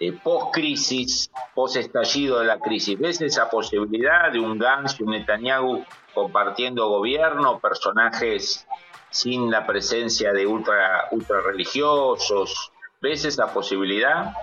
[0.01, 5.85] eh, post-crisis, post-estallido de la crisis, ves esa posibilidad de un Gantz y un Netanyahu
[6.15, 8.65] compartiendo gobierno, personajes
[9.11, 12.71] sin la presencia de ultra, ultra religiosos.
[12.99, 14.33] ¿Ves esa posibilidad?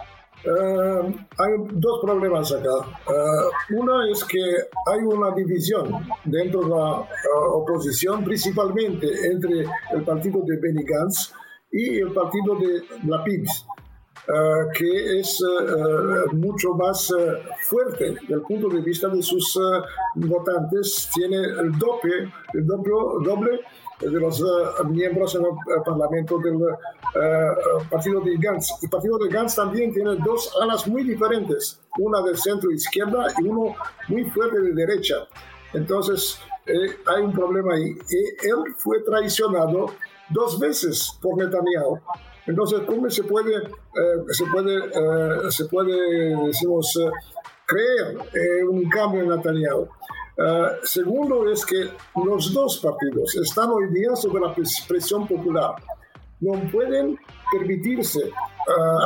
[0.44, 2.70] Eh, hay dos problemas acá.
[2.70, 10.04] Uh, una es que hay una división dentro de la uh, oposición, principalmente entre el
[10.04, 11.32] partido de Benny Gantz
[11.72, 13.24] y el partido de la
[14.30, 19.58] Eh, que es eh, mucho más eh, fuerte desde el punto de vista de sus
[20.16, 22.90] votantes, tiene el doble, el doble,
[23.24, 23.60] doble
[24.00, 24.44] de los
[24.90, 26.58] miembros en el Parlamento del
[27.90, 28.82] partido de Gantz.
[28.82, 33.48] El partido de Gantz también tiene dos alas muy diferentes, una del centro izquierda y
[33.48, 33.74] uno
[34.08, 35.26] muy fuerte de derecha.
[35.72, 37.96] Entonces, hay un problema ahí.
[38.42, 39.86] Él fue traicionado
[40.28, 41.98] dos veces por Netanyahu
[42.48, 47.10] entonces, ¿cómo se puede, eh, se puede, eh, se puede decimos, eh,
[47.66, 49.88] creer un cambio en Netanyahu?
[50.84, 51.90] segundo es que
[52.24, 54.54] los dos partidos están hoy día sobre la
[54.86, 55.74] presión popular.
[56.38, 57.18] No pueden
[57.50, 58.30] permitirse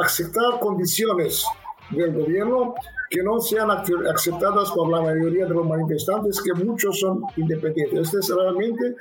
[0.04, 1.46] aceptar condiciones
[1.90, 2.74] del gobierno
[3.08, 8.12] que no sean aceptadas por la mayoría de los manifestantes, que muchos son independientes.
[8.12, 8.94] Estas realmente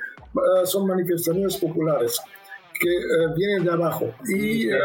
[0.64, 2.18] son manifestaciones populares
[2.82, 4.06] que eh, vienen de abajo.
[4.28, 4.76] Y, eh,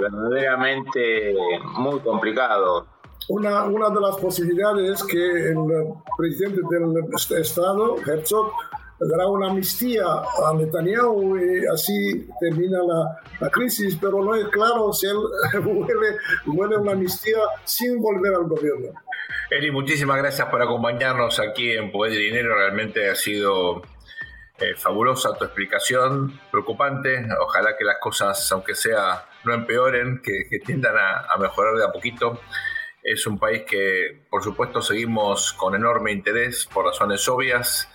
[0.00, 1.34] verdaderamente
[1.78, 2.86] muy complicado.
[3.28, 5.58] Una, una de las posibilidades es que el
[6.16, 8.52] presidente del Estado, Herzog,
[8.98, 14.92] dará una amnistía a Netanyahu y así termina la, la, crisis, pero no es claro
[14.92, 15.16] si él
[15.64, 18.88] vuelve, vuelve una amnistía sin volver al gobierno.
[19.50, 22.54] Eli, muchísimas gracias por acompañarnos aquí en Poder y Dinero.
[22.54, 23.82] Realmente ha sido
[24.60, 27.26] eh, fabulosa tu explicación, preocupante.
[27.40, 32.40] Ojalá que las cosas, aunque sea, no empeoren, que, tiendan a, mejorar de a poquito.
[33.02, 37.88] Es un país que, por supuesto, seguimos con enorme interés por razones obvias.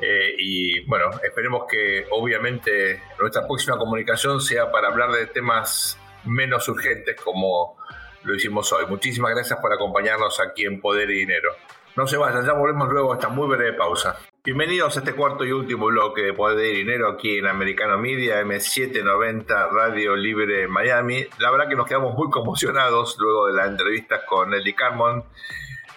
[0.00, 6.68] Eh, y bueno, esperemos que obviamente nuestra próxima comunicación sea para hablar de temas menos
[6.68, 7.76] urgentes como
[8.22, 8.86] lo hicimos hoy.
[8.86, 11.50] Muchísimas gracias por acompañarnos aquí en Poder y Dinero.
[11.98, 14.16] No se vayan, ya volvemos luego a esta muy breve pausa.
[14.44, 18.40] Bienvenidos a este cuarto y último bloque de Poder y Dinero aquí en Americano Media,
[18.40, 21.26] M790 Radio Libre Miami.
[21.40, 25.24] La verdad que nos quedamos muy conmocionados luego de la entrevista con Nelly Carmon.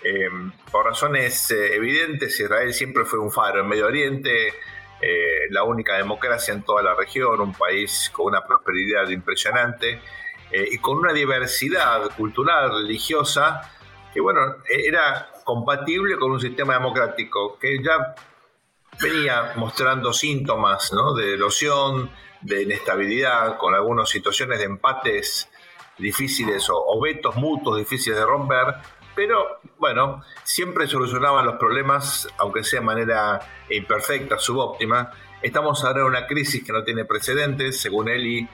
[0.03, 4.55] Em, por razones eh, evidentes, Israel siempre fue un faro en Medio Oriente,
[4.99, 10.01] eh, la única democracia en toda la región, un país con una prosperidad impresionante
[10.51, 13.71] eh, y con una diversidad cultural, religiosa,
[14.13, 18.15] que bueno, era compatible con un sistema democrático que ya
[19.01, 25.49] venía mostrando síntomas de erosión, de inestabilidad, con algunas situaciones de empates
[25.97, 28.75] difíciles o, vetos mutuos difíciles de romper,
[29.15, 35.11] pero bueno, siempre solucionaban los problemas, aunque sea de manera imperfecta, subóptima.
[35.41, 38.47] Estamos ahora en una crisis que no tiene precedentes, según Eli,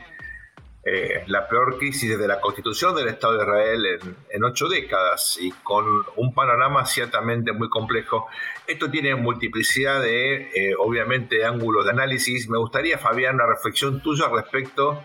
[0.90, 5.52] eh, la peor crisis desde la constitución del Estado de Israel en, ocho décadas y
[5.52, 5.84] con
[6.16, 8.28] un panorama ciertamente muy complejo.
[8.66, 12.48] Esto tiene multiplicidad de, eh, obviamente, ángulos de análisis.
[12.48, 15.04] Me gustaría, Fabián, una reflexión tuya respecto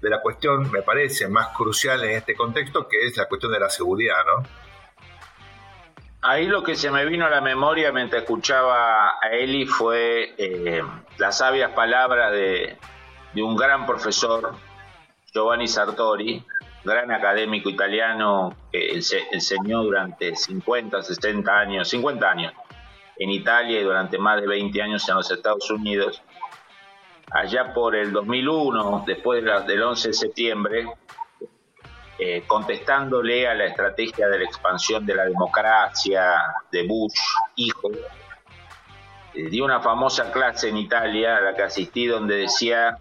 [0.00, 3.58] de la cuestión, me parece, más crucial en este contexto, que es la cuestión de
[3.58, 4.46] la seguridad, ¿no?
[6.22, 10.80] Ahí lo que se me vino a la memoria mientras escuchaba a Eli fue eh,
[11.18, 12.78] las sabias palabras de,
[13.34, 14.54] de un gran profesor
[15.34, 16.40] Giovanni Sartori,
[16.84, 18.92] gran académico italiano que
[19.32, 22.52] enseñó durante 50, 60 años, 50 años
[23.18, 26.22] en Italia y durante más de 20 años en los Estados Unidos,
[27.32, 30.86] allá por el 2001, después del 11 de septiembre,
[32.20, 36.32] eh, contestándole a la estrategia de la expansión de la democracia
[36.70, 37.18] de Bush,
[37.56, 37.90] hijo,
[39.34, 42.98] eh, dio una famosa clase en Italia a la que asistí donde decía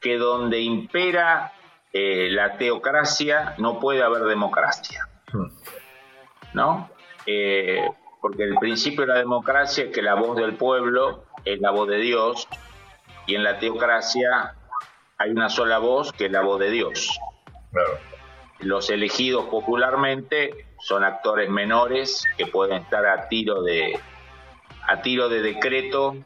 [0.00, 1.52] que donde impera
[1.98, 5.08] eh, la teocracia no puede haber democracia.
[6.52, 6.90] ¿No?
[8.20, 11.88] porque el principio de la democracia es que la voz del pueblo es la voz
[11.88, 12.48] de Dios
[13.26, 14.54] y en la teocracia
[15.18, 17.18] hay una sola voz que es la voz de Dios.
[17.72, 17.98] Claro.
[18.60, 23.98] Los elegidos popularmente son actores menores que pueden estar a tiro de,
[24.86, 26.16] a tiro de decreto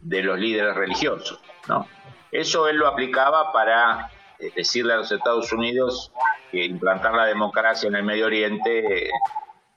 [0.00, 1.40] de los líderes religiosos.
[1.68, 1.86] ¿no?
[2.32, 4.19] Eso él lo aplicaba para eh,
[4.54, 6.12] decirle a los Estados Unidos
[6.50, 9.10] que implantar la democracia en el Medio Oriente,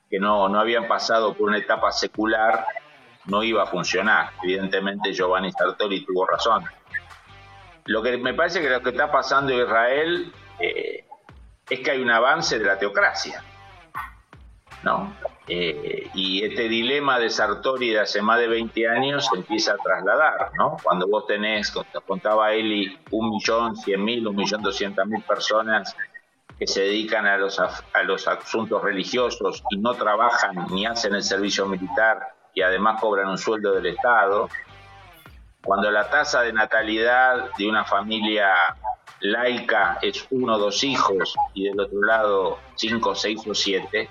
[0.09, 2.65] que no, no habían pasado por una etapa secular,
[3.25, 4.31] no iba a funcionar.
[4.43, 6.63] Evidentemente Giovanni Sartori tuvo razón.
[7.85, 11.05] Lo que me parece que lo que está pasando en Israel eh,
[11.69, 13.43] es que hay un avance de la teocracia.
[14.83, 15.13] ¿no?
[15.47, 19.77] Eh, y este dilema de Sartori de hace más de 20 años se empieza a
[19.77, 20.77] trasladar, ¿no?
[20.81, 21.73] Cuando vos tenés,
[22.05, 25.95] contaba Eli, un millón, cien mil, un millón doscientas mil personas
[26.57, 31.23] que se dedican a los, a los asuntos religiosos y no trabajan ni hacen el
[31.23, 32.19] servicio militar
[32.53, 34.47] y además cobran un sueldo del Estado,
[35.63, 38.49] cuando la tasa de natalidad de una familia
[39.21, 44.09] laica es uno o dos hijos y del otro lado cinco, seis o siete,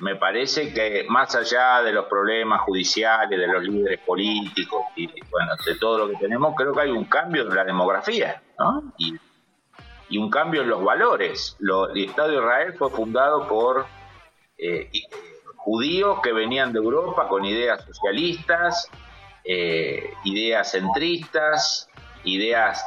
[0.00, 5.52] me parece que más allá de los problemas judiciales, de los líderes políticos y bueno,
[5.64, 8.92] de todo lo que tenemos, creo que hay un cambio en la demografía ¿no?
[8.96, 9.18] y,
[10.16, 11.56] un cambio en los valores.
[11.60, 13.86] el Estado de Israel fue fundado por
[14.56, 15.00] eh, eh,
[15.56, 18.90] judíos que venían de Europa con ideas socialistas,
[19.44, 21.90] eh, ideas centristas,
[22.24, 22.84] ideas,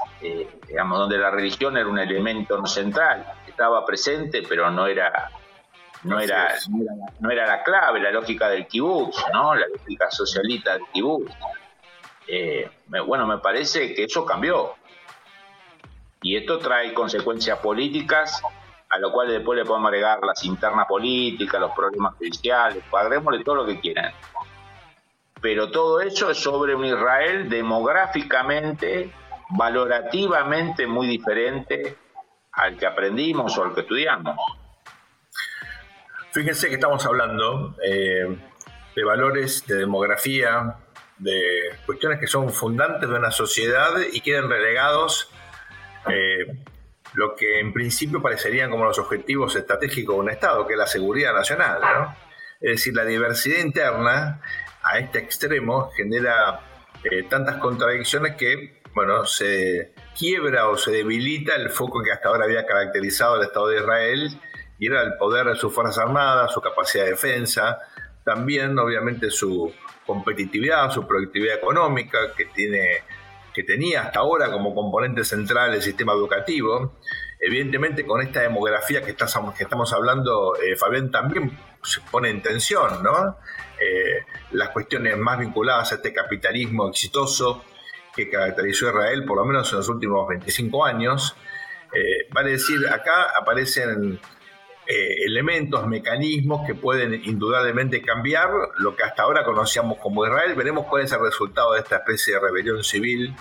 [0.68, 3.26] digamos, donde la religión era un elemento no central.
[3.48, 5.30] Estaba presente, pero no era
[6.04, 6.56] no era,
[7.20, 9.54] no era, la clave, la lógica del kibutz, ¿no?
[9.54, 11.32] la lógica socialista del kibutz.
[12.28, 12.70] Eh,
[13.06, 14.76] bueno, me parece que eso cambió.
[16.22, 18.42] Y esto trae consecuencias políticas,
[18.90, 23.56] a lo cual después le podemos agregar las internas políticas, los problemas judiciales, agreguémosle todo
[23.56, 24.14] lo que quieran.
[25.42, 29.12] Pero todo eso es sobre un Israel demográficamente,
[29.50, 31.98] valorativamente muy diferente
[32.54, 34.36] al que aprendimos o al que estudiamos.
[36.32, 38.38] Fíjense que estamos hablando eh,
[38.96, 40.78] de valores, de demografía,
[41.18, 41.42] de
[41.86, 45.30] cuestiones que son fundantes de una sociedad y quedan relegados
[46.08, 46.58] eh,
[47.14, 50.88] lo que en principio parecerían como los objetivos estratégicos de un Estado, que es la
[50.88, 51.82] seguridad nacional.
[52.62, 54.42] Es decir, la diversidad interna
[54.84, 56.62] a este extremo genera
[57.04, 62.46] eh, tantas contradicciones que, bueno, se quiebra o se debilita el foco que hasta ahora
[62.46, 64.42] había caracterizado el Estado de Israel
[64.82, 67.78] y era el poder de sus Fuerzas Armadas, su capacidad de defensa,
[68.26, 69.72] también obviamente su
[70.08, 73.04] competitividad, su productividad económica que, tiene,
[73.54, 76.98] que tenía hasta ahora como componente central el sistema educativo.
[77.40, 83.04] Evidentemente con esta demografía que, que estamos hablando, eh, Fabián, también se pone en tensión,
[83.04, 83.38] ¿no?
[83.80, 87.64] Eh, las cuestiones más vinculadas a este capitalismo exitoso
[88.16, 91.36] que caracterizó a Israel, por lo menos en los últimos 25 años.
[91.94, 94.20] Eh, vale decir, acá aparecen
[94.94, 100.54] eh, elementos, mecanismos que pueden indudablemente cambiar lo que hasta ahora conocíamos como Israel.
[100.54, 103.34] Veremos cuál es el resultado de esta especie de rebelión civil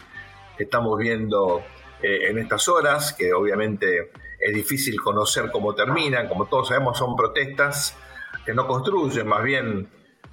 [0.57, 1.64] que estamos viendo
[2.03, 6.28] eh, en estas horas, que obviamente es difícil conocer cómo terminan.
[6.28, 7.96] Como todos sabemos, son protestas
[8.46, 9.88] que no construyen, más bien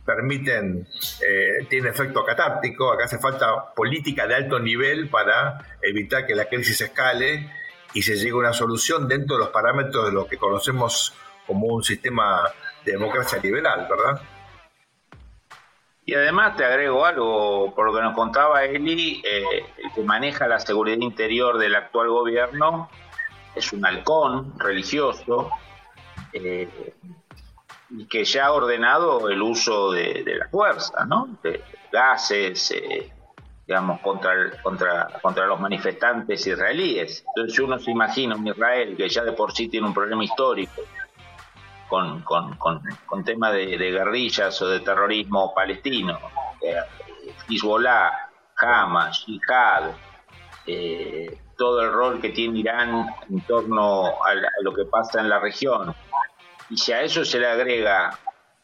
[0.05, 0.87] permiten,
[1.27, 2.91] eh, tienen efecto catártico.
[2.91, 7.49] Acá hace falta política de alto nivel para evitar que la crisis escale
[7.93, 11.13] y se llegue a una solución dentro de los parámetros de lo que conocemos
[11.45, 12.43] como un sistema
[12.83, 14.21] de democracia liberal, ¿verdad?
[16.05, 20.47] Y además te agrego algo, por lo que nos contaba Eli, eh, el que maneja
[20.47, 22.89] la seguridad interior del actual gobierno
[23.53, 25.49] es un halcón religioso
[26.31, 26.93] eh,
[27.89, 31.37] y que ya ha ordenado el uso de, la fuerza, ¿no?
[31.43, 31.61] De
[31.91, 33.11] gases, eh,
[33.67, 37.25] digamos, contra, contra, contra los manifestantes israelíes.
[37.35, 40.81] Entonces uno se imagina un Israel que ya de por sí tiene un problema histórico
[41.89, 46.17] con, con, con, con temas de, guerrillas o de terrorismo palestino,
[46.61, 46.75] eh,
[47.49, 49.91] Hezbollah, Hamas, Jihad,
[50.65, 55.29] eh, todo el rol que tiene Irán en torno a, a lo que pasa en
[55.29, 55.93] la región.
[56.69, 58.17] Y si a eso se le agrega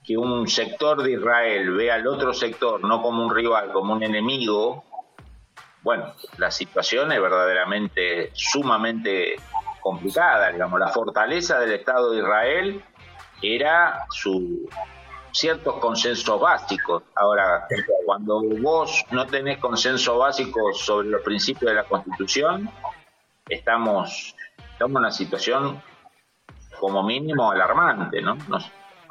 [0.03, 4.03] que un sector de Israel ve al otro sector no como un rival, como un
[4.03, 4.83] enemigo,
[5.83, 9.35] bueno, la situación es verdaderamente sumamente
[9.81, 12.83] complicada, digamos, la fortaleza del Estado de Israel
[13.41, 14.69] era su
[15.33, 17.03] ciertos consensos básicos.
[17.15, 17.67] Ahora,
[18.05, 22.69] cuando vos no tenés consenso básico sobre los principios de la Constitución,
[23.49, 24.35] estamos,
[24.71, 25.81] estamos en una situación
[26.79, 28.37] como mínimo alarmante, ¿no?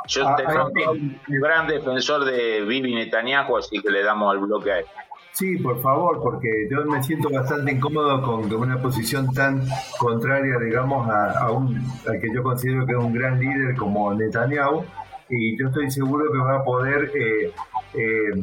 [0.08, 0.36] yo ah,
[0.74, 4.86] soy un gran defensor de Bibi Netanyahu, así que le damos el bloque a él.
[5.32, 9.62] Sí, por favor, porque yo me siento bastante incómodo con una posición tan
[9.98, 14.84] contraria, digamos, a, un, al que yo considero que es un gran líder como Netanyahu,
[15.30, 17.50] y yo estoy seguro que va a poder eh,
[17.94, 18.42] eh,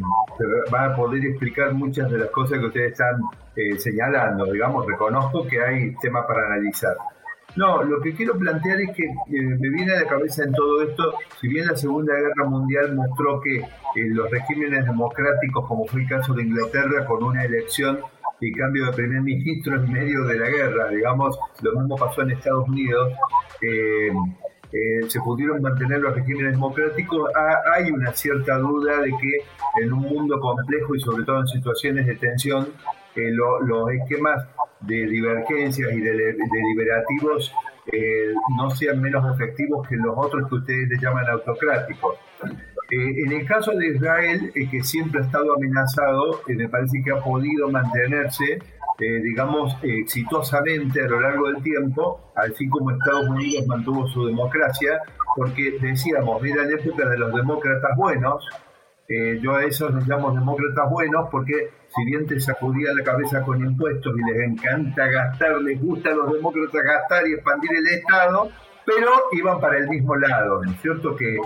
[0.73, 3.21] va a poder explicar muchas de las cosas que ustedes están
[3.55, 4.45] eh, señalando.
[4.51, 6.95] Digamos, reconozco que hay temas para analizar.
[7.55, 11.13] No, lo que quiero plantear es que me viene a la cabeza en todo esto,
[11.41, 13.63] si bien la Segunda Guerra Mundial mostró que
[13.95, 17.99] los regímenes democráticos, como fue el caso de Inglaterra, con una elección
[18.39, 22.31] y cambio de primer ministro en medio de la guerra, digamos, lo mismo pasó en
[22.31, 23.13] Estados Unidos,
[23.61, 24.11] eh,
[24.71, 27.31] eh, se pudieron mantener los regímenes democráticos,
[27.73, 32.05] hay una cierta duda de que en un mundo complejo y sobre todo en situaciones
[32.05, 32.67] de tensión,
[33.15, 34.45] eh, los esquemas
[34.81, 37.53] de divergencias y de, deliberativos
[37.91, 42.17] eh, no sean menos efectivos que los otros que ustedes le llaman autocráticos.
[42.91, 47.69] en el caso de Israel, que siempre ha estado amenazado, me parece que ha podido
[47.69, 48.59] mantenerse
[49.01, 55.01] eh, digamos, exitosamente a lo largo del tiempo, así como Estados Unidos mantuvo su democracia,
[55.37, 58.45] porque decíamos, era la época de los demócratas buenos,
[59.07, 63.41] eh, yo a esos les llamo demócratas buenos porque si bien te sacudía la cabeza
[63.41, 67.87] con impuestos y les encanta gastar, les gusta a los demócratas gastar y expandir el
[67.87, 68.49] Estado,
[68.85, 71.15] pero iban para el mismo lado, ¿no es cierto?
[71.15, 71.37] Que,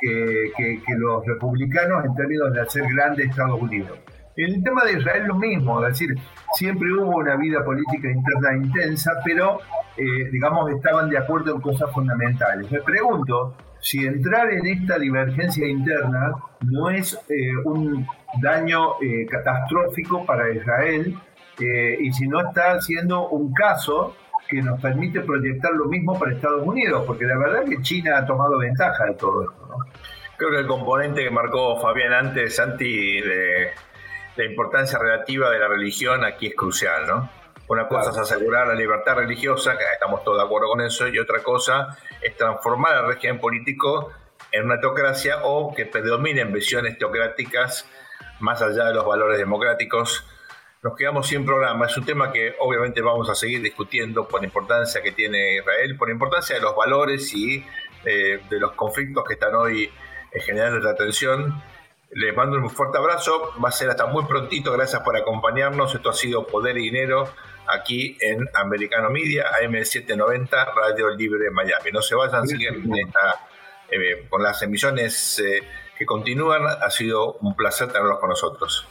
[0.00, 3.98] que, que los republicanos en términos de hacer grande Estados Unidos.
[4.36, 6.14] En el tema de Israel lo mismo, es decir,
[6.52, 9.60] siempre hubo una vida política interna intensa, pero,
[9.96, 12.70] eh, digamos, estaban de acuerdo en cosas fundamentales.
[12.70, 18.06] Me pregunto si entrar en esta divergencia interna no es eh, un
[18.40, 21.18] daño eh, catastrófico para Israel
[21.58, 24.14] y si no está siendo un caso
[24.48, 28.18] que nos permite proyectar lo mismo para Estados Unidos, porque la verdad es que China
[28.18, 29.66] ha tomado ventaja de todo esto.
[29.68, 29.76] ¿no?
[30.36, 33.70] Creo que el componente que marcó Fabián antes, Santi, de
[34.36, 37.30] la importancia relativa de la religión aquí es crucial, ¿no?
[37.68, 41.18] Una cosa es asegurar la libertad religiosa, que estamos todos de acuerdo con eso, y
[41.18, 44.12] otra cosa es transformar el régimen político
[44.52, 47.88] en una teocracia o que predominen visiones teocráticas
[48.40, 50.24] más allá de los valores democráticos.
[50.82, 51.86] Nos quedamos sin programa.
[51.86, 55.96] Es un tema que obviamente vamos a seguir discutiendo por la importancia que tiene Israel,
[55.96, 57.64] por la importancia de los valores y
[58.04, 59.90] eh, de los conflictos que están hoy
[60.44, 61.62] generando la atención
[62.10, 63.52] les mando un fuerte abrazo.
[63.62, 64.72] Va a ser hasta muy prontito.
[64.72, 65.94] Gracias por acompañarnos.
[65.94, 67.28] Esto ha sido Poder y Dinero
[67.68, 71.90] aquí en Americano Media, AM790, Radio Libre Miami.
[71.92, 72.90] No se vayan, siguen
[73.90, 75.62] eh, con las emisiones eh,
[75.98, 76.62] que continúan.
[76.66, 78.86] Ha sido un placer tenerlos con nosotros.